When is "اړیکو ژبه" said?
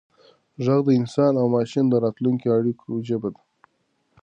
2.57-3.29